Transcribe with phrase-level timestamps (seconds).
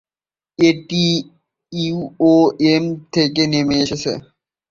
[0.59, 1.03] এটি
[1.73, 4.11] ইউওএম থেকে নেমে এসেছে।